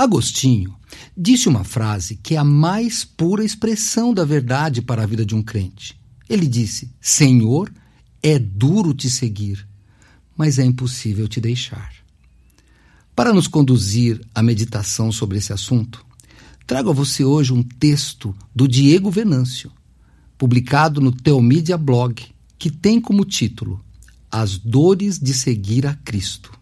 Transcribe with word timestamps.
Agostinho 0.00 0.74
disse 1.14 1.46
uma 1.46 1.62
frase 1.62 2.16
que 2.22 2.34
é 2.34 2.38
a 2.38 2.42
mais 2.42 3.04
pura 3.04 3.44
expressão 3.44 4.14
da 4.14 4.24
verdade 4.24 4.80
para 4.80 5.02
a 5.02 5.06
vida 5.06 5.26
de 5.26 5.34
um 5.34 5.42
crente. 5.42 5.94
Ele 6.26 6.46
disse: 6.46 6.90
Senhor, 6.98 7.70
é 8.22 8.38
duro 8.38 8.94
te 8.94 9.10
seguir, 9.10 9.68
mas 10.34 10.58
é 10.58 10.64
impossível 10.64 11.28
te 11.28 11.38
deixar. 11.38 11.92
Para 13.14 13.30
nos 13.30 13.46
conduzir 13.46 14.18
à 14.34 14.42
meditação 14.42 15.12
sobre 15.12 15.36
esse 15.36 15.52
assunto, 15.52 16.02
trago 16.66 16.88
a 16.88 16.94
você 16.94 17.22
hoje 17.22 17.52
um 17.52 17.62
texto 17.62 18.34
do 18.56 18.66
Diego 18.66 19.10
Venâncio, 19.10 19.70
publicado 20.38 21.02
no 21.02 21.12
Teomídia 21.12 21.76
Blog, 21.76 22.24
que 22.58 22.70
tem 22.70 23.02
como 23.02 23.22
título 23.22 23.84
As 24.30 24.56
Dores 24.56 25.18
de 25.18 25.34
Seguir 25.34 25.86
a 25.86 25.92
Cristo. 25.92 26.58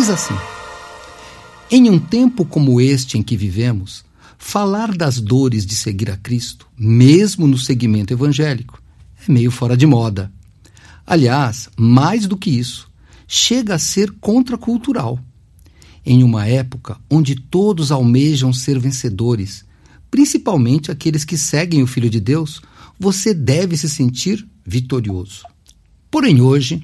Diz 0.00 0.08
assim: 0.08 0.34
Em 1.70 1.90
um 1.90 1.98
tempo 1.98 2.46
como 2.46 2.80
este 2.80 3.18
em 3.18 3.22
que 3.22 3.36
vivemos, 3.36 4.02
falar 4.38 4.96
das 4.96 5.20
dores 5.20 5.66
de 5.66 5.76
seguir 5.76 6.10
a 6.10 6.16
Cristo, 6.16 6.66
mesmo 6.74 7.46
no 7.46 7.58
segmento 7.58 8.10
evangélico, 8.10 8.82
é 9.28 9.30
meio 9.30 9.50
fora 9.50 9.76
de 9.76 9.84
moda. 9.84 10.32
Aliás, 11.06 11.68
mais 11.76 12.26
do 12.26 12.34
que 12.34 12.48
isso, 12.48 12.90
chega 13.28 13.74
a 13.74 13.78
ser 13.78 14.10
contracultural. 14.12 15.20
Em 16.02 16.24
uma 16.24 16.46
época 16.46 16.96
onde 17.10 17.34
todos 17.34 17.92
almejam 17.92 18.54
ser 18.54 18.78
vencedores, 18.78 19.66
principalmente 20.10 20.90
aqueles 20.90 21.26
que 21.26 21.36
seguem 21.36 21.82
o 21.82 21.86
Filho 21.86 22.08
de 22.08 22.20
Deus, 22.20 22.62
você 22.98 23.34
deve 23.34 23.76
se 23.76 23.86
sentir 23.86 24.48
vitorioso. 24.64 25.42
Porém, 26.10 26.40
hoje, 26.40 26.82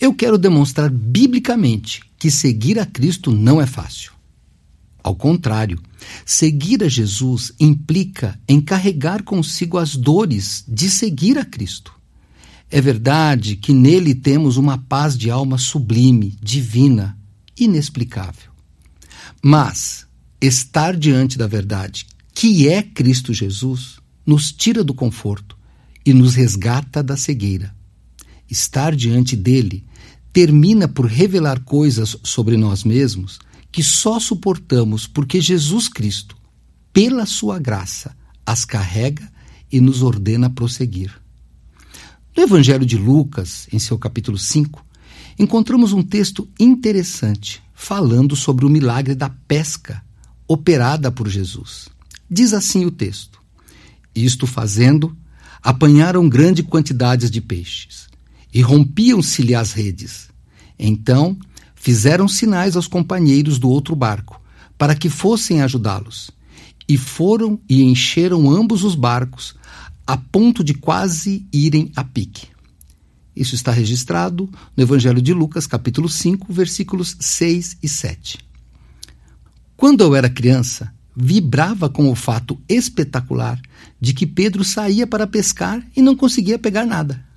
eu 0.00 0.12
quero 0.12 0.36
demonstrar 0.36 0.90
biblicamente 0.90 2.07
que 2.18 2.30
seguir 2.30 2.78
a 2.78 2.86
Cristo 2.86 3.30
não 3.30 3.60
é 3.60 3.66
fácil. 3.66 4.12
Ao 5.02 5.14
contrário, 5.14 5.80
seguir 6.26 6.82
a 6.82 6.88
Jesus 6.88 7.52
implica 7.58 8.38
em 8.48 8.60
carregar 8.60 9.22
consigo 9.22 9.78
as 9.78 9.96
dores 9.96 10.64
de 10.66 10.90
seguir 10.90 11.38
a 11.38 11.44
Cristo. 11.44 11.92
É 12.70 12.80
verdade 12.80 13.56
que 13.56 13.72
nele 13.72 14.14
temos 14.14 14.56
uma 14.56 14.76
paz 14.76 15.16
de 15.16 15.30
alma 15.30 15.56
sublime, 15.56 16.36
divina, 16.42 17.16
inexplicável. 17.58 18.50
Mas 19.42 20.06
estar 20.40 20.94
diante 20.96 21.38
da 21.38 21.46
verdade, 21.46 22.06
que 22.34 22.68
é 22.68 22.82
Cristo 22.82 23.32
Jesus, 23.32 23.98
nos 24.26 24.52
tira 24.52 24.84
do 24.84 24.92
conforto 24.92 25.56
e 26.04 26.12
nos 26.12 26.34
resgata 26.34 27.02
da 27.02 27.16
cegueira. 27.16 27.74
Estar 28.50 28.94
diante 28.94 29.34
dele 29.34 29.84
termina 30.38 30.86
por 30.86 31.06
revelar 31.06 31.64
coisas 31.64 32.16
sobre 32.22 32.56
nós 32.56 32.84
mesmos 32.84 33.40
que 33.72 33.82
só 33.82 34.20
suportamos 34.20 35.04
porque 35.04 35.40
Jesus 35.40 35.88
Cristo, 35.88 36.36
pela 36.92 37.26
sua 37.26 37.58
graça, 37.58 38.16
as 38.46 38.64
carrega 38.64 39.28
e 39.68 39.80
nos 39.80 40.00
ordena 40.00 40.48
prosseguir. 40.48 41.10
No 42.36 42.44
Evangelho 42.44 42.86
de 42.86 42.96
Lucas, 42.96 43.66
em 43.72 43.80
seu 43.80 43.98
capítulo 43.98 44.38
5, 44.38 44.80
encontramos 45.40 45.92
um 45.92 46.04
texto 46.04 46.48
interessante 46.56 47.60
falando 47.74 48.36
sobre 48.36 48.64
o 48.64 48.70
milagre 48.70 49.16
da 49.16 49.28
pesca 49.28 50.04
operada 50.46 51.10
por 51.10 51.28
Jesus. 51.28 51.88
Diz 52.30 52.52
assim 52.52 52.84
o 52.84 52.92
texto: 52.92 53.42
Isto 54.14 54.46
fazendo, 54.46 55.16
apanharam 55.60 56.28
grande 56.28 56.62
quantidades 56.62 57.28
de 57.28 57.40
peixes 57.40 58.06
e 58.54 58.62
rompiam-se-lhe 58.62 59.56
as 59.56 59.72
redes. 59.72 60.27
Então 60.78 61.36
fizeram 61.74 62.28
sinais 62.28 62.76
aos 62.76 62.86
companheiros 62.86 63.58
do 63.58 63.68
outro 63.68 63.96
barco, 63.96 64.40
para 64.76 64.94
que 64.94 65.08
fossem 65.08 65.62
ajudá-los. 65.62 66.30
E 66.88 66.96
foram 66.96 67.60
e 67.68 67.82
encheram 67.82 68.50
ambos 68.50 68.84
os 68.84 68.94
barcos, 68.94 69.54
a 70.06 70.16
ponto 70.16 70.64
de 70.64 70.74
quase 70.74 71.46
irem 71.52 71.92
a 71.94 72.02
pique. 72.02 72.46
Isso 73.36 73.54
está 73.54 73.70
registrado 73.70 74.50
no 74.76 74.82
Evangelho 74.82 75.22
de 75.22 75.32
Lucas, 75.32 75.66
capítulo 75.66 76.08
5, 76.08 76.52
versículos 76.52 77.16
6 77.20 77.78
e 77.82 77.88
7. 77.88 78.38
Quando 79.76 80.00
eu 80.00 80.16
era 80.16 80.28
criança, 80.28 80.92
vibrava 81.14 81.88
com 81.88 82.10
o 82.10 82.16
fato 82.16 82.60
espetacular 82.68 83.60
de 84.00 84.12
que 84.12 84.26
Pedro 84.26 84.64
saía 84.64 85.06
para 85.06 85.26
pescar 85.26 85.84
e 85.94 86.02
não 86.02 86.16
conseguia 86.16 86.58
pegar 86.58 86.84
nada. 86.84 87.27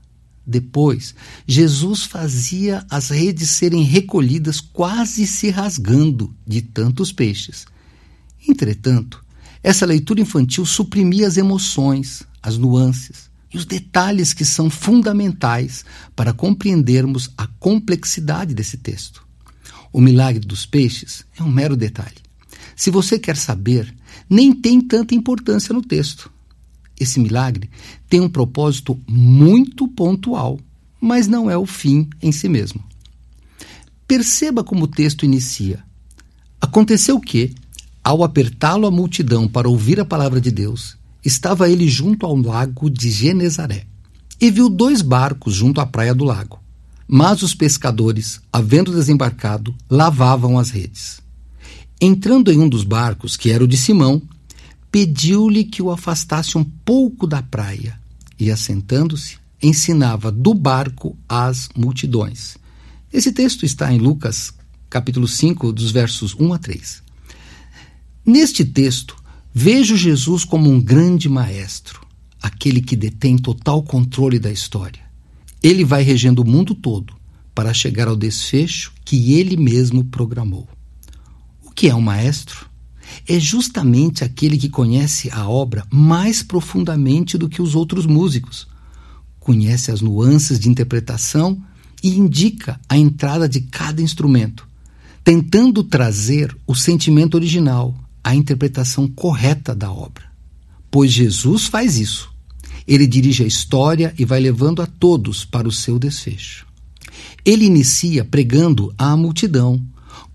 Depois, 0.45 1.13
Jesus 1.45 2.03
fazia 2.03 2.85
as 2.89 3.09
redes 3.09 3.51
serem 3.51 3.83
recolhidas 3.83 4.59
quase 4.59 5.27
se 5.27 5.49
rasgando 5.49 6.35
de 6.45 6.61
tantos 6.61 7.11
peixes. 7.11 7.65
Entretanto, 8.47 9.23
essa 9.63 9.85
leitura 9.85 10.21
infantil 10.21 10.65
suprimia 10.65 11.27
as 11.27 11.37
emoções, 11.37 12.23
as 12.41 12.57
nuances 12.57 13.29
e 13.53 13.57
os 13.57 13.65
detalhes 13.65 14.33
que 14.33 14.45
são 14.45 14.69
fundamentais 14.69 15.85
para 16.15 16.33
compreendermos 16.33 17.29
a 17.37 17.45
complexidade 17.45 18.53
desse 18.53 18.77
texto. 18.77 19.23
O 19.93 20.01
milagre 20.01 20.39
dos 20.39 20.65
peixes 20.65 21.25
é 21.37 21.43
um 21.43 21.51
mero 21.51 21.75
detalhe. 21.75 22.17
Se 22.75 22.89
você 22.89 23.19
quer 23.19 23.37
saber, 23.37 23.93
nem 24.29 24.53
tem 24.53 24.81
tanta 24.81 25.13
importância 25.13 25.73
no 25.73 25.81
texto. 25.81 26.31
Esse 27.01 27.19
milagre 27.19 27.67
tem 28.07 28.21
um 28.21 28.29
propósito 28.29 28.95
muito 29.09 29.87
pontual, 29.87 30.59
mas 31.01 31.27
não 31.27 31.49
é 31.49 31.57
o 31.57 31.65
fim 31.65 32.07
em 32.21 32.31
si 32.31 32.47
mesmo. 32.47 32.83
Perceba 34.07 34.63
como 34.63 34.83
o 34.83 34.87
texto 34.87 35.25
inicia. 35.25 35.83
Aconteceu 36.61 37.19
que, 37.19 37.55
ao 38.03 38.23
apertá-lo 38.23 38.85
a 38.85 38.91
multidão 38.91 39.47
para 39.47 39.67
ouvir 39.67 39.99
a 39.99 40.05
palavra 40.05 40.39
de 40.39 40.51
Deus, 40.51 40.95
estava 41.25 41.67
ele 41.67 41.87
junto 41.87 42.23
ao 42.23 42.35
lago 42.35 42.87
de 42.87 43.09
Genezaré 43.09 43.87
e 44.39 44.51
viu 44.51 44.69
dois 44.69 45.01
barcos 45.01 45.55
junto 45.55 45.81
à 45.81 45.87
praia 45.87 46.13
do 46.13 46.23
lago. 46.23 46.59
Mas 47.07 47.41
os 47.41 47.55
pescadores, 47.55 48.39
havendo 48.53 48.93
desembarcado, 48.93 49.73
lavavam 49.89 50.59
as 50.59 50.69
redes. 50.69 51.19
Entrando 51.99 52.51
em 52.51 52.59
um 52.59 52.69
dos 52.69 52.83
barcos, 52.83 53.35
que 53.35 53.49
era 53.49 53.63
o 53.63 53.67
de 53.67 53.75
Simão, 53.75 54.21
pediu-lhe 54.91 55.63
que 55.63 55.81
o 55.81 55.89
afastasse 55.89 56.57
um 56.57 56.63
pouco 56.63 57.25
da 57.25 57.41
praia 57.41 57.97
e, 58.37 58.51
assentando-se, 58.51 59.37
ensinava 59.61 60.31
do 60.31 60.53
barco 60.53 61.17
às 61.29 61.69
multidões. 61.75 62.57
Esse 63.13 63.31
texto 63.31 63.65
está 63.65 63.93
em 63.93 63.99
Lucas, 63.99 64.53
capítulo 64.89 65.27
5, 65.27 65.71
dos 65.71 65.91
versos 65.91 66.35
1 66.35 66.53
a 66.53 66.57
3. 66.57 67.03
Neste 68.25 68.65
texto, 68.65 69.15
vejo 69.53 69.95
Jesus 69.95 70.43
como 70.43 70.69
um 70.69 70.81
grande 70.81 71.29
maestro, 71.29 72.05
aquele 72.41 72.81
que 72.81 72.95
detém 72.95 73.37
total 73.37 73.83
controle 73.83 74.39
da 74.39 74.51
história. 74.51 75.01
Ele 75.61 75.85
vai 75.85 76.01
regendo 76.01 76.41
o 76.41 76.47
mundo 76.47 76.73
todo 76.73 77.13
para 77.53 77.73
chegar 77.73 78.07
ao 78.07 78.15
desfecho 78.15 78.91
que 79.05 79.33
ele 79.33 79.55
mesmo 79.55 80.03
programou. 80.05 80.67
O 81.63 81.71
que 81.71 81.87
é 81.87 81.95
um 81.95 82.01
maestro? 82.01 82.70
É 83.27 83.39
justamente 83.39 84.23
aquele 84.23 84.57
que 84.57 84.69
conhece 84.69 85.29
a 85.31 85.47
obra 85.47 85.85
mais 85.91 86.41
profundamente 86.43 87.37
do 87.37 87.49
que 87.49 87.61
os 87.61 87.75
outros 87.75 88.05
músicos. 88.05 88.67
Conhece 89.39 89.91
as 89.91 90.01
nuances 90.01 90.59
de 90.59 90.69
interpretação 90.69 91.61
e 92.03 92.17
indica 92.17 92.79
a 92.87 92.97
entrada 92.97 93.47
de 93.47 93.61
cada 93.61 94.01
instrumento, 94.01 94.67
tentando 95.23 95.83
trazer 95.83 96.55
o 96.65 96.75
sentimento 96.75 97.35
original, 97.35 97.95
a 98.23 98.35
interpretação 98.35 99.07
correta 99.07 99.73
da 99.75 99.91
obra. 99.91 100.25
Pois 100.89 101.11
Jesus 101.11 101.65
faz 101.65 101.97
isso. 101.97 102.29
Ele 102.87 103.07
dirige 103.07 103.43
a 103.43 103.47
história 103.47 104.13
e 104.17 104.25
vai 104.25 104.39
levando 104.39 104.81
a 104.81 104.87
todos 104.87 105.45
para 105.45 105.67
o 105.67 105.71
seu 105.71 105.97
desfecho. 105.97 106.65
Ele 107.45 107.65
inicia 107.65 108.25
pregando 108.25 108.93
à 108.97 109.15
multidão, 109.15 109.81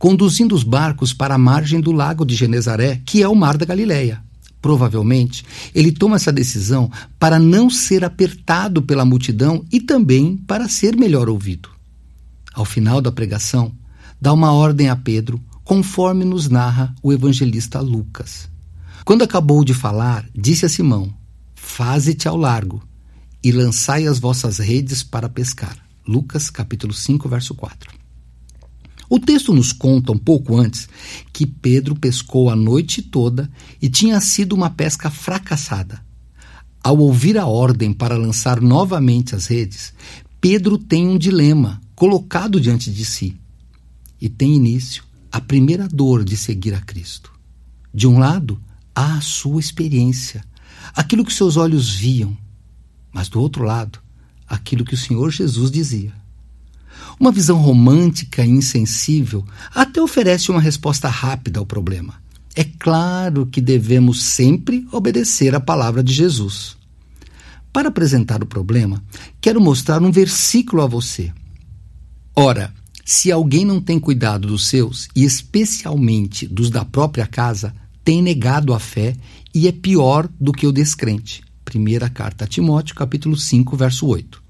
conduzindo 0.06 0.54
os 0.54 0.62
barcos 0.62 1.12
para 1.12 1.34
a 1.34 1.38
margem 1.38 1.80
do 1.80 1.90
lago 1.90 2.24
de 2.24 2.36
Genezaré, 2.36 3.02
que 3.04 3.24
é 3.24 3.28
o 3.28 3.34
mar 3.34 3.56
da 3.56 3.66
Galileia. 3.66 4.22
Provavelmente, 4.62 5.44
ele 5.74 5.90
toma 5.90 6.14
essa 6.14 6.32
decisão 6.32 6.88
para 7.18 7.40
não 7.40 7.68
ser 7.68 8.04
apertado 8.04 8.80
pela 8.82 9.04
multidão 9.04 9.64
e 9.72 9.80
também 9.80 10.36
para 10.36 10.68
ser 10.68 10.96
melhor 10.96 11.28
ouvido. 11.28 11.68
Ao 12.54 12.64
final 12.64 13.00
da 13.00 13.10
pregação, 13.10 13.72
dá 14.20 14.32
uma 14.32 14.52
ordem 14.52 14.88
a 14.88 14.94
Pedro, 14.94 15.42
conforme 15.64 16.24
nos 16.24 16.48
narra 16.48 16.94
o 17.02 17.12
evangelista 17.12 17.80
Lucas. 17.80 18.48
Quando 19.04 19.22
acabou 19.24 19.64
de 19.64 19.74
falar, 19.74 20.24
disse 20.32 20.64
a 20.64 20.68
Simão: 20.68 21.12
Faze-te 21.56 22.28
ao 22.28 22.36
largo 22.36 22.80
e 23.42 23.50
lançai 23.50 24.06
as 24.06 24.20
vossas 24.20 24.58
redes 24.58 25.02
para 25.02 25.28
pescar. 25.28 25.76
Lucas 26.06 26.48
capítulo 26.48 26.92
5, 26.92 27.28
verso 27.28 27.56
4. 27.56 28.05
O 29.08 29.20
texto 29.20 29.54
nos 29.54 29.72
conta 29.72 30.12
um 30.12 30.18
pouco 30.18 30.56
antes 30.56 30.88
que 31.32 31.46
Pedro 31.46 31.94
pescou 31.94 32.50
a 32.50 32.56
noite 32.56 33.02
toda 33.02 33.50
e 33.80 33.88
tinha 33.88 34.20
sido 34.20 34.54
uma 34.54 34.70
pesca 34.70 35.10
fracassada. 35.10 36.04
Ao 36.82 36.96
ouvir 36.98 37.38
a 37.38 37.46
ordem 37.46 37.92
para 37.92 38.16
lançar 38.16 38.60
novamente 38.60 39.34
as 39.34 39.46
redes, 39.46 39.92
Pedro 40.40 40.78
tem 40.78 41.08
um 41.08 41.18
dilema 41.18 41.80
colocado 41.94 42.60
diante 42.60 42.92
de 42.92 43.04
si. 43.04 43.36
E 44.20 44.28
tem 44.28 44.54
início 44.54 45.04
a 45.30 45.40
primeira 45.40 45.88
dor 45.88 46.24
de 46.24 46.36
seguir 46.36 46.74
a 46.74 46.80
Cristo. 46.80 47.32
De 47.92 48.06
um 48.06 48.18
lado, 48.18 48.60
há 48.94 49.16
a 49.16 49.20
sua 49.20 49.60
experiência, 49.60 50.44
aquilo 50.94 51.24
que 51.24 51.32
seus 51.32 51.56
olhos 51.56 51.90
viam, 51.94 52.36
mas 53.12 53.28
do 53.28 53.40
outro 53.40 53.64
lado, 53.64 53.98
aquilo 54.46 54.84
que 54.84 54.94
o 54.94 54.98
Senhor 54.98 55.30
Jesus 55.30 55.70
dizia. 55.70 56.12
Uma 57.18 57.32
visão 57.32 57.56
romântica 57.56 58.44
e 58.44 58.50
insensível 58.50 59.44
até 59.74 60.00
oferece 60.00 60.50
uma 60.50 60.60
resposta 60.60 61.08
rápida 61.08 61.58
ao 61.58 61.66
problema. 61.66 62.14
É 62.54 62.64
claro 62.64 63.46
que 63.46 63.60
devemos 63.60 64.22
sempre 64.22 64.86
obedecer 64.90 65.54
à 65.54 65.60
palavra 65.60 66.02
de 66.02 66.12
Jesus. 66.12 66.76
Para 67.72 67.88
apresentar 67.88 68.42
o 68.42 68.46
problema, 68.46 69.02
quero 69.40 69.60
mostrar 69.60 70.02
um 70.02 70.10
versículo 70.10 70.82
a 70.82 70.86
você. 70.86 71.30
Ora, 72.34 72.72
se 73.04 73.30
alguém 73.30 73.64
não 73.64 73.80
tem 73.80 74.00
cuidado 74.00 74.48
dos 74.48 74.66
seus, 74.66 75.08
e 75.14 75.24
especialmente 75.24 76.46
dos 76.46 76.70
da 76.70 76.84
própria 76.84 77.26
casa, 77.26 77.74
tem 78.02 78.22
negado 78.22 78.72
a 78.72 78.80
fé 78.80 79.14
e 79.54 79.68
é 79.68 79.72
pior 79.72 80.28
do 80.40 80.52
que 80.52 80.66
o 80.66 80.72
descrente. 80.72 81.42
Primeira 81.64 82.08
carta 82.08 82.44
a 82.44 82.48
Timóteo, 82.48 82.94
capítulo 82.94 83.36
5, 83.36 83.76
verso 83.76 84.06
8. 84.06 84.45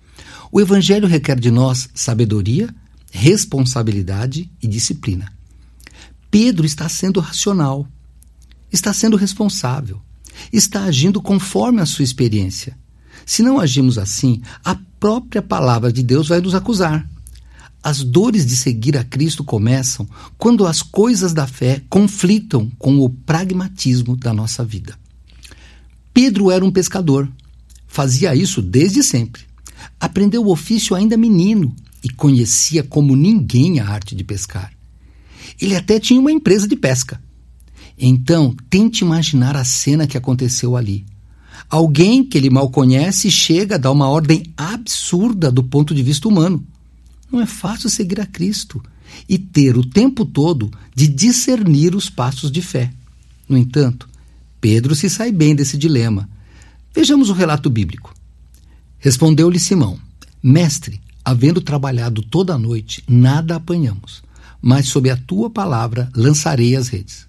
O 0.51 0.61
Evangelho 0.61 1.09
requer 1.09 1.39
de 1.39 1.51
nós 1.51 1.89
sabedoria, 1.95 2.73
responsabilidade 3.11 4.51
e 4.63 4.67
disciplina. 4.67 5.33
Pedro 6.31 6.67
está 6.67 6.89
sendo 6.89 7.21
racional, 7.21 7.87
está 8.71 8.93
sendo 8.93 9.17
responsável, 9.17 10.01
está 10.53 10.85
agindo 10.85 11.21
conforme 11.21 11.81
a 11.81 11.87
sua 11.87 12.05
experiência. 12.05 12.77
Se 13.25 13.43
não 13.43 13.59
agimos 13.59 13.99
assim, 13.99 14.41
a 14.65 14.77
própria 15.01 15.43
palavra 15.43 15.93
de 15.93 16.03
Deus 16.03 16.29
vai 16.29 16.41
nos 16.41 16.55
acusar. 16.55 17.09
As 17.83 18.03
dores 18.03 18.45
de 18.45 18.57
seguir 18.57 18.97
a 18.97 19.05
Cristo 19.05 19.45
começam 19.45 20.09
quando 20.37 20.67
as 20.67 20.83
coisas 20.83 21.33
da 21.33 21.47
fé 21.47 21.83
conflitam 21.89 22.71
com 22.79 22.99
o 22.99 23.09
pragmatismo 23.09 24.17
da 24.17 24.35
nossa 24.35 24.65
vida. 24.65 24.99
Pedro 26.13 26.51
era 26.51 26.65
um 26.65 26.71
pescador. 26.71 27.31
Fazia 27.87 28.35
isso 28.35 28.61
desde 28.61 29.03
sempre. 29.03 29.46
Aprendeu 29.99 30.45
o 30.45 30.51
ofício 30.51 30.95
ainda 30.95 31.17
menino 31.17 31.75
e 32.03 32.09
conhecia 32.09 32.83
como 32.83 33.17
ninguém 33.17 33.81
a 33.81 33.89
arte 33.89 34.15
de 34.15 34.23
pescar. 34.23 34.73
Ele 35.61 35.75
até 35.75 35.99
tinha 35.99 36.21
uma 36.21 36.33
empresa 36.33 36.69
de 36.69 36.77
pesca. 36.77 37.21
Então, 37.99 38.55
tente 38.69 39.05
imaginar 39.05 39.57
a 39.57 39.65
cena 39.65 40.07
que 40.07 40.19
aconteceu 40.19 40.77
ali. 40.77 41.07
Alguém 41.69 42.23
que 42.23 42.37
ele 42.37 42.51
mal 42.51 42.71
conhece 42.71 43.31
chega 43.31 43.77
a 43.77 43.79
dar 43.79 43.91
uma 43.91 44.09
ordem 44.09 44.53
absurda 44.57 45.51
do 45.51 45.63
ponto 45.63 45.95
de 45.95 46.03
vista 46.03 46.29
humano. 46.29 46.65
Não 47.33 47.41
é 47.41 47.47
fácil 47.47 47.89
seguir 47.89 48.21
a 48.21 48.27
Cristo 48.27 48.83
e 49.29 49.39
ter 49.39 49.77
o 49.77 49.85
tempo 49.85 50.25
todo 50.25 50.71
de 50.95 51.09
discernir 51.09 51.95
os 51.95 52.11
passos 52.11 52.51
de 52.51 52.61
fé. 52.61 52.93
No 53.49 53.57
entanto, 53.57 54.09
Pedro 54.61 54.95
se 54.95 55.09
sai 55.09 55.33
bem 55.33 55.55
desse 55.55 55.79
dilema. 55.79 56.29
Vejamos 56.95 57.31
o 57.31 57.35
relato 57.35 57.69
bíblico. 57.71 58.15
Respondeu-lhe 58.99 59.59
Simão: 59.59 59.99
Mestre, 60.43 61.01
havendo 61.25 61.61
trabalhado 61.61 62.23
toda 62.23 62.55
a 62.55 62.59
noite, 62.59 63.03
nada 63.09 63.57
apanhamos, 63.57 64.23
mas 64.61 64.89
sob 64.89 65.11
a 65.11 65.17
tua 65.17 65.51
palavra 65.51 66.11
lançarei 66.15 66.77
as 66.77 66.89
redes. 66.89 67.27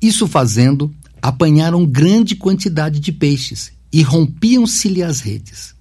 Isso 0.00 0.26
fazendo, 0.26 0.94
apanharam 1.20 1.84
grande 1.84 2.36
quantidade 2.36 3.00
de 3.00 3.12
peixes 3.12 3.72
e 3.92 4.02
rompiam-se-lhe 4.02 5.02
as 5.02 5.20
redes. 5.20 5.74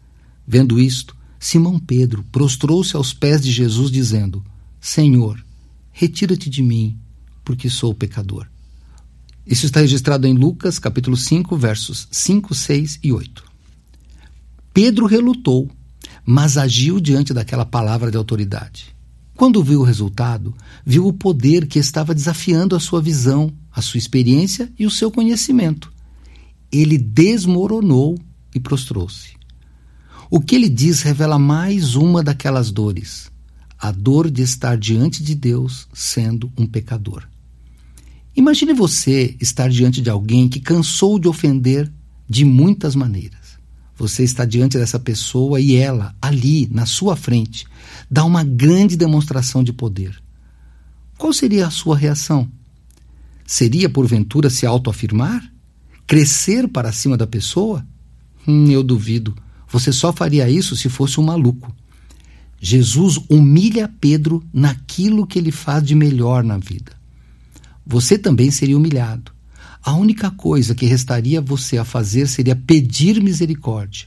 Vendo 0.48 0.80
isto, 0.80 1.16
Simão 1.40 1.80
Pedro 1.80 2.24
prostrou-se 2.32 2.96
aos 2.96 3.14
pés 3.14 3.42
de 3.42 3.52
Jesus, 3.52 3.92
dizendo: 3.92 4.44
Senhor, 4.80 5.44
retira-te 5.92 6.50
de 6.50 6.64
mim, 6.64 6.98
porque 7.44 7.70
sou 7.70 7.94
pecador. 7.94 8.48
Isso 9.46 9.66
está 9.66 9.80
registrado 9.80 10.28
em 10.28 10.34
Lucas, 10.34 10.78
capítulo 10.78 11.16
5, 11.16 11.56
versos 11.56 12.08
5, 12.12 12.54
6 12.54 13.00
e 13.04 13.14
8. 13.14 13.47
Pedro 14.78 15.08
relutou, 15.08 15.68
mas 16.24 16.56
agiu 16.56 17.00
diante 17.00 17.34
daquela 17.34 17.66
palavra 17.66 18.12
de 18.12 18.18
autoridade. 18.18 18.96
Quando 19.36 19.64
viu 19.64 19.80
o 19.80 19.84
resultado, 19.84 20.54
viu 20.86 21.08
o 21.08 21.14
poder 21.14 21.66
que 21.66 21.80
estava 21.80 22.14
desafiando 22.14 22.76
a 22.76 22.80
sua 22.80 23.02
visão, 23.02 23.52
a 23.72 23.82
sua 23.82 23.98
experiência 23.98 24.72
e 24.78 24.86
o 24.86 24.92
seu 24.92 25.10
conhecimento. 25.10 25.92
Ele 26.72 26.96
desmoronou 26.96 28.20
e 28.54 28.60
prostrou-se. 28.60 29.32
O 30.30 30.40
que 30.40 30.54
ele 30.54 30.70
diz 30.70 31.02
revela 31.02 31.40
mais 31.40 31.96
uma 31.96 32.22
daquelas 32.22 32.70
dores, 32.70 33.32
a 33.80 33.92
dor 33.92 34.30
de 34.30 34.44
estar 34.44 34.78
diante 34.78 35.24
de 35.24 35.34
Deus 35.34 35.88
sendo 35.92 36.52
um 36.56 36.68
pecador. 36.68 37.28
Imagine 38.36 38.74
você 38.76 39.36
estar 39.42 39.72
diante 39.72 40.04
de 40.04 40.12
alguém 40.12 40.48
que 40.48 40.60
cansou 40.60 41.18
de 41.18 41.28
ofender 41.28 41.92
de 42.30 42.46
muitas 42.46 42.94
maneiras. 42.94 43.47
Você 43.98 44.24
está 44.24 44.46
diante 44.46 44.78
dessa 44.78 45.00
pessoa 45.00 45.60
e 45.60 45.76
ela, 45.76 46.16
ali, 46.22 46.68
na 46.72 46.86
sua 46.86 47.16
frente, 47.16 47.66
dá 48.10 48.24
uma 48.24 48.44
grande 48.44 48.96
demonstração 48.96 49.64
de 49.64 49.74
poder. 49.74 50.22
Qual 51.18 51.34
seria 51.34 51.66
a 51.66 51.72
sua 51.72 51.98
reação? 51.98 52.48
Seria, 53.46 53.90
porventura, 53.90 54.50
se 54.52 54.68
autoafirmar? 54.68 55.52
Crescer 56.06 56.68
para 56.68 56.92
cima 56.92 57.18
da 57.18 57.26
pessoa? 57.26 57.86
Hum, 58.48 58.70
eu 58.70 58.84
duvido. 58.84 59.36
Você 59.68 59.92
só 59.92 60.14
faria 60.14 60.48
isso 60.48 60.76
se 60.76 60.90
fosse 60.90 61.20
um 61.20 61.24
maluco. 61.24 61.76
Jesus 62.60 63.20
humilha 63.30 63.92
Pedro 64.00 64.44
naquilo 64.54 65.26
que 65.26 65.40
ele 65.40 65.52
faz 65.52 65.84
de 65.84 65.96
melhor 65.96 66.44
na 66.44 66.58
vida. 66.58 66.92
Você 67.86 68.18
também 68.18 68.52
seria 68.52 68.78
humilhado. 68.78 69.32
A 69.88 69.94
única 69.94 70.30
coisa 70.30 70.76
que 70.76 70.86
restaria 70.86 71.40
você 71.40 71.78
a 71.78 71.86
fazer 71.86 72.28
seria 72.28 72.58
pedir 72.58 73.24
misericórdia. 73.24 74.06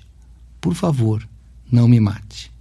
Por 0.61 0.75
favor, 0.75 1.27
não 1.73 1.89
me 1.89 1.99
mate. 1.99 2.53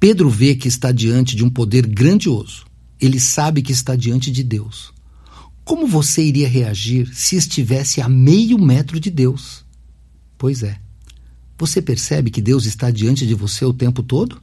Pedro 0.00 0.28
vê 0.28 0.56
que 0.56 0.66
está 0.66 0.90
diante 0.90 1.36
de 1.36 1.44
um 1.44 1.48
poder 1.48 1.86
grandioso. 1.86 2.64
Ele 3.00 3.20
sabe 3.20 3.62
que 3.62 3.70
está 3.70 3.94
diante 3.94 4.28
de 4.28 4.42
Deus. 4.42 4.92
Como 5.64 5.86
você 5.86 6.24
iria 6.24 6.48
reagir 6.48 7.14
se 7.14 7.36
estivesse 7.36 8.00
a 8.00 8.08
meio 8.08 8.58
metro 8.58 8.98
de 8.98 9.08
Deus? 9.08 9.64
Pois 10.36 10.64
é. 10.64 10.80
Você 11.56 11.80
percebe 11.80 12.28
que 12.28 12.42
Deus 12.42 12.66
está 12.66 12.90
diante 12.90 13.24
de 13.24 13.34
você 13.34 13.64
o 13.64 13.72
tempo 13.72 14.02
todo? 14.02 14.42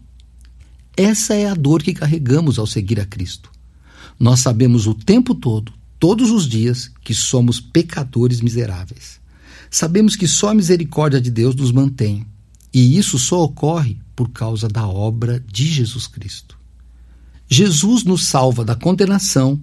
Essa 0.96 1.34
é 1.34 1.50
a 1.50 1.54
dor 1.54 1.84
que 1.84 1.94
carregamos 1.94 2.60
ao 2.60 2.66
seguir 2.66 3.02
a 3.02 3.06
Cristo. 3.06 3.52
Nós 4.18 4.40
sabemos 4.40 4.88
o 4.88 4.94
tempo 4.94 5.36
todo 5.36 5.78
todos 6.00 6.32
os 6.32 6.48
dias 6.48 6.90
que 7.04 7.14
somos 7.14 7.60
pecadores 7.60 8.40
miseráveis. 8.42 9.20
Sabemos 9.70 10.16
que 10.16 10.28
só 10.28 10.50
a 10.50 10.56
misericórdia 10.56 11.20
de 11.20 11.30
Deus 11.30 11.54
nos 11.54 11.72
mantém, 11.72 12.26
e 12.74 12.98
isso 12.98 13.20
só 13.20 13.44
ocorre 13.44 13.98
por 14.16 14.30
causa 14.30 14.68
da 14.68 14.88
obra 14.88 15.44
de 15.52 15.68
Jesus 15.68 16.08
Cristo. 16.08 16.58
Jesus 17.48 18.04
nos 18.04 18.26
salva 18.26 18.64
da 18.64 18.76
condenação, 18.76 19.62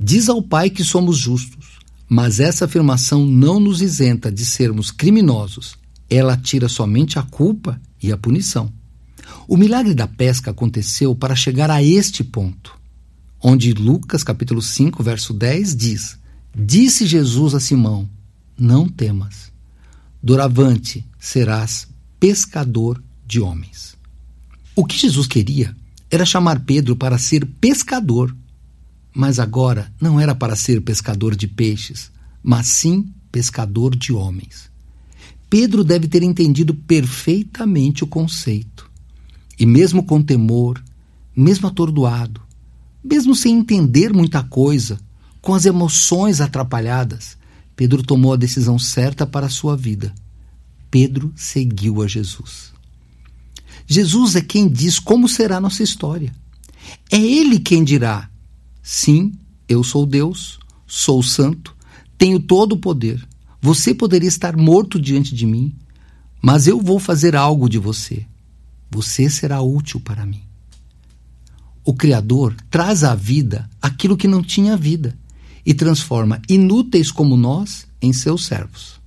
diz 0.00 0.28
ao 0.28 0.42
Pai 0.42 0.70
que 0.70 0.82
somos 0.82 1.18
justos, 1.18 1.78
mas 2.08 2.40
essa 2.40 2.64
afirmação 2.64 3.26
não 3.26 3.60
nos 3.60 3.82
isenta 3.82 4.30
de 4.30 4.44
sermos 4.44 4.90
criminosos. 4.90 5.76
Ela 6.08 6.36
tira 6.36 6.68
somente 6.68 7.18
a 7.18 7.22
culpa 7.22 7.80
e 8.00 8.12
a 8.12 8.16
punição. 8.16 8.72
O 9.48 9.56
milagre 9.56 9.92
da 9.92 10.06
pesca 10.06 10.52
aconteceu 10.52 11.14
para 11.14 11.34
chegar 11.34 11.68
a 11.68 11.82
este 11.82 12.22
ponto 12.22 12.76
onde 13.42 13.72
Lucas 13.72 14.24
capítulo 14.24 14.62
5, 14.62 15.02
verso 15.02 15.32
10 15.32 15.76
diz: 15.76 16.18
Disse 16.54 17.06
Jesus 17.06 17.54
a 17.54 17.60
Simão: 17.60 18.08
Não 18.58 18.88
temas, 18.88 19.52
doravante 20.22 21.04
serás 21.18 21.88
pescador 22.18 23.02
de 23.26 23.40
homens. 23.40 23.96
O 24.74 24.84
que 24.84 24.96
Jesus 24.98 25.26
queria 25.26 25.76
era 26.10 26.24
chamar 26.24 26.60
Pedro 26.60 26.96
para 26.96 27.18
ser 27.18 27.46
pescador, 27.60 28.34
mas 29.14 29.38
agora 29.38 29.92
não 30.00 30.20
era 30.20 30.34
para 30.34 30.54
ser 30.54 30.80
pescador 30.82 31.34
de 31.34 31.46
peixes, 31.46 32.10
mas 32.42 32.66
sim 32.66 33.12
pescador 33.32 33.96
de 33.96 34.12
homens. 34.12 34.70
Pedro 35.48 35.84
deve 35.84 36.08
ter 36.08 36.22
entendido 36.22 36.74
perfeitamente 36.74 38.04
o 38.04 38.06
conceito. 38.06 38.90
E 39.58 39.64
mesmo 39.64 40.02
com 40.04 40.22
temor, 40.22 40.82
mesmo 41.34 41.68
atordoado, 41.68 42.45
mesmo 43.06 43.34
sem 43.34 43.56
entender 43.56 44.12
muita 44.12 44.42
coisa, 44.42 44.98
com 45.40 45.54
as 45.54 45.64
emoções 45.64 46.40
atrapalhadas, 46.40 47.36
Pedro 47.76 48.02
tomou 48.02 48.32
a 48.32 48.36
decisão 48.36 48.78
certa 48.78 49.26
para 49.26 49.46
a 49.46 49.50
sua 49.50 49.76
vida. 49.76 50.12
Pedro 50.90 51.32
seguiu 51.36 52.02
a 52.02 52.08
Jesus. 52.08 52.72
Jesus 53.86 54.34
é 54.34 54.40
quem 54.40 54.68
diz 54.68 54.98
como 54.98 55.28
será 55.28 55.60
nossa 55.60 55.82
história. 55.82 56.34
É 57.10 57.18
Ele 57.18 57.60
quem 57.60 57.84
dirá: 57.84 58.28
sim, 58.82 59.32
eu 59.68 59.84
sou 59.84 60.06
Deus, 60.06 60.58
sou 60.86 61.22
santo, 61.22 61.76
tenho 62.18 62.40
todo 62.40 62.72
o 62.72 62.78
poder. 62.78 63.26
Você 63.60 63.94
poderia 63.94 64.28
estar 64.28 64.56
morto 64.56 65.00
diante 65.00 65.34
de 65.34 65.46
mim, 65.46 65.74
Mas 66.42 66.68
eu 66.68 66.80
vou 66.80 67.00
fazer 67.00 67.34
algo 67.34 67.68
de 67.68 67.78
você. 67.78 68.24
Você 68.90 69.28
será 69.28 69.60
útil 69.62 69.98
para 69.98 70.24
mim. 70.24 70.42
O 71.88 71.94
Criador 71.94 72.56
traz 72.68 73.04
à 73.04 73.14
vida 73.14 73.70
aquilo 73.80 74.16
que 74.16 74.26
não 74.26 74.42
tinha 74.42 74.76
vida 74.76 75.16
e 75.64 75.72
transforma 75.72 76.42
inúteis 76.48 77.12
como 77.12 77.36
nós 77.36 77.86
em 78.02 78.12
seus 78.12 78.44
servos. 78.44 79.00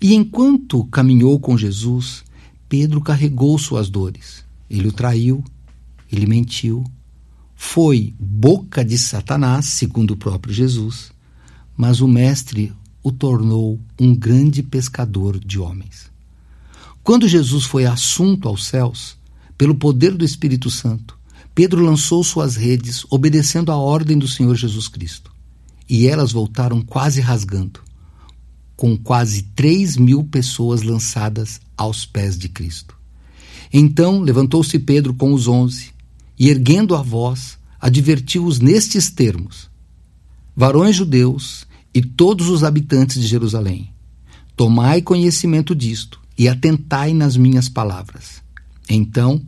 E 0.00 0.14
enquanto 0.14 0.86
caminhou 0.86 1.38
com 1.38 1.54
Jesus, 1.54 2.24
Pedro 2.66 3.02
carregou 3.02 3.58
suas 3.58 3.90
dores. 3.90 4.42
Ele 4.70 4.88
o 4.88 4.92
traiu, 4.92 5.44
ele 6.10 6.26
mentiu, 6.26 6.82
foi 7.54 8.14
boca 8.18 8.82
de 8.82 8.96
Satanás, 8.96 9.66
segundo 9.66 10.12
o 10.12 10.16
próprio 10.16 10.54
Jesus, 10.54 11.12
mas 11.76 12.00
o 12.00 12.08
Mestre 12.08 12.72
o 13.02 13.12
tornou 13.12 13.78
um 14.00 14.14
grande 14.14 14.62
pescador 14.62 15.38
de 15.38 15.58
homens. 15.58 16.10
Quando 17.04 17.28
Jesus 17.28 17.64
foi 17.64 17.84
assunto 17.84 18.48
aos 18.48 18.64
céus, 18.64 19.14
pelo 19.58 19.74
poder 19.74 20.14
do 20.14 20.24
Espírito 20.24 20.70
Santo, 20.70 21.20
Pedro 21.54 21.84
lançou 21.84 22.24
suas 22.24 22.56
redes, 22.56 23.04
obedecendo 23.10 23.70
à 23.70 23.76
ordem 23.76 24.18
do 24.18 24.26
Senhor 24.26 24.54
Jesus 24.56 24.88
Cristo. 24.88 25.30
E 25.88 26.06
elas 26.06 26.32
voltaram 26.32 26.80
quase 26.80 27.20
rasgando, 27.20 27.80
com 28.74 28.96
quase 28.96 29.42
três 29.54 29.96
mil 29.96 30.24
pessoas 30.24 30.82
lançadas 30.82 31.60
aos 31.76 32.06
pés 32.06 32.38
de 32.38 32.48
Cristo. 32.48 32.96
Então 33.72 34.20
levantou-se 34.20 34.78
Pedro 34.78 35.12
com 35.12 35.34
os 35.34 35.46
onze 35.46 35.92
e, 36.38 36.48
erguendo 36.48 36.94
a 36.94 37.02
voz, 37.02 37.58
advertiu-os 37.80 38.58
nestes 38.58 39.10
termos: 39.10 39.70
Varões 40.56 40.96
judeus 40.96 41.66
e 41.94 42.00
todos 42.00 42.48
os 42.48 42.64
habitantes 42.64 43.20
de 43.20 43.26
Jerusalém, 43.26 43.90
tomai 44.56 45.02
conhecimento 45.02 45.74
disto 45.74 46.20
e 46.38 46.48
atentai 46.48 47.12
nas 47.12 47.36
minhas 47.36 47.68
palavras. 47.68 48.42
Então, 48.88 49.42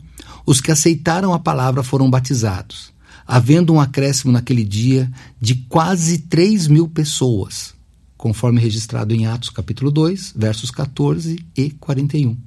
os 0.45 0.61
que 0.61 0.71
aceitaram 0.71 1.33
a 1.33 1.39
palavra 1.39 1.81
foram 1.81 2.09
batizados, 2.09 2.93
havendo 3.25 3.73
um 3.73 3.79
acréscimo 3.79 4.31
naquele 4.31 4.63
dia 4.63 5.11
de 5.41 5.55
quase 5.55 6.19
três 6.19 6.67
mil 6.67 6.87
pessoas, 6.87 7.73
conforme 8.15 8.61
registrado 8.61 9.13
em 9.13 9.25
Atos 9.25 9.49
capítulo 9.49 9.89
2, 9.89 10.33
versos 10.35 10.69
14 10.69 11.43
e 11.57 11.71
41. 11.71 12.37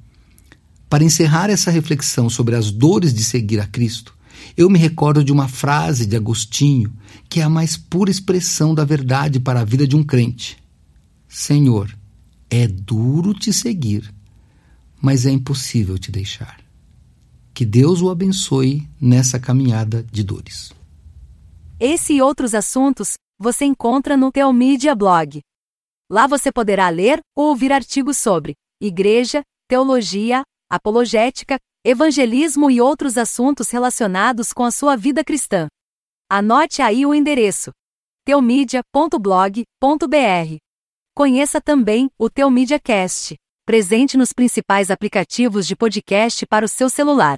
Para 0.89 1.03
encerrar 1.03 1.49
essa 1.49 1.69
reflexão 1.69 2.29
sobre 2.29 2.55
as 2.55 2.71
dores 2.71 3.13
de 3.13 3.23
seguir 3.23 3.59
a 3.59 3.67
Cristo, 3.67 4.15
eu 4.55 4.69
me 4.69 4.79
recordo 4.79 5.23
de 5.23 5.31
uma 5.31 5.47
frase 5.47 6.05
de 6.05 6.15
Agostinho 6.15 6.91
que 7.29 7.39
é 7.39 7.43
a 7.43 7.49
mais 7.49 7.77
pura 7.77 8.09
expressão 8.09 8.73
da 8.73 8.83
verdade 8.83 9.39
para 9.39 9.59
a 9.59 9.65
vida 9.65 9.87
de 9.87 9.95
um 9.95 10.03
crente: 10.03 10.57
Senhor, 11.27 11.95
é 12.49 12.65
duro 12.67 13.33
te 13.33 13.53
seguir, 13.53 14.11
mas 14.99 15.25
é 15.25 15.31
impossível 15.31 15.97
te 15.97 16.11
deixar. 16.11 16.68
Que 17.59 17.65
Deus 17.65 18.01
o 18.01 18.09
abençoe 18.09 18.87
nessa 19.01 19.37
caminhada 19.37 20.01
de 20.01 20.23
dores. 20.23 20.71
Esse 21.77 22.13
e 22.13 22.21
outros 22.21 22.55
assuntos 22.55 23.15
você 23.37 23.65
encontra 23.65 24.15
no 24.15 24.31
Teomídia 24.31 24.95
Blog. 24.95 25.41
Lá 26.09 26.25
você 26.25 26.53
poderá 26.53 26.87
ler 26.87 27.19
ou 27.35 27.47
ouvir 27.47 27.73
artigos 27.73 28.17
sobre 28.17 28.53
igreja, 28.81 29.41
teologia, 29.67 30.41
apologética, 30.71 31.57
evangelismo 31.83 32.71
e 32.71 32.79
outros 32.79 33.17
assuntos 33.17 33.69
relacionados 33.69 34.53
com 34.53 34.63
a 34.63 34.71
sua 34.71 34.95
vida 34.95 35.21
cristã. 35.21 35.67
Anote 36.31 36.81
aí 36.81 37.05
o 37.05 37.13
endereço: 37.13 37.71
teomídia.blog.br. 38.23 39.65
Conheça 41.13 41.59
também 41.59 42.09
o 42.17 42.29
Teomídia 42.29 42.79
Cast, 42.79 43.35
presente 43.65 44.15
nos 44.15 44.31
principais 44.31 44.89
aplicativos 44.89 45.67
de 45.67 45.75
podcast 45.75 46.47
para 46.47 46.65
o 46.65 46.69
seu 46.69 46.89
celular. 46.89 47.37